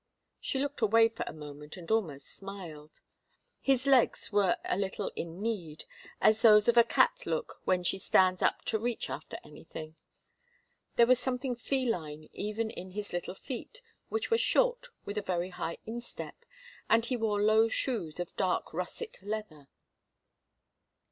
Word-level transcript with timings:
She 0.39 0.57
looked 0.57 0.81
away 0.81 1.09
for 1.09 1.23
a 1.27 1.31
moment 1.31 1.77
and 1.77 1.91
almost 1.91 2.25
smiled. 2.33 3.01
His 3.59 3.85
legs 3.85 4.31
were 4.31 4.57
a 4.65 4.75
little 4.75 5.11
in 5.15 5.43
kneed, 5.43 5.83
as 6.19 6.41
those 6.41 6.67
of 6.67 6.75
a 6.75 6.83
cat 6.83 7.27
look 7.27 7.61
when 7.65 7.83
she 7.83 7.99
stands 7.99 8.41
up 8.41 8.65
to 8.65 8.79
reach 8.79 9.11
after 9.11 9.37
anything. 9.43 9.95
There 10.95 11.05
was 11.05 11.19
something 11.19 11.55
feline 11.55 12.29
even 12.33 12.71
in 12.71 12.89
his 12.93 13.13
little 13.13 13.35
feet, 13.35 13.83
which 14.09 14.31
were 14.31 14.39
short 14.39 14.87
with 15.05 15.19
a 15.19 15.21
very 15.21 15.49
high 15.49 15.77
instep, 15.85 16.45
and 16.89 17.05
he 17.05 17.15
wore 17.15 17.39
low 17.43 17.67
shoes 17.67 18.19
of 18.19 18.35
dark 18.35 18.73
russet 18.73 19.19
leather. 19.21 19.67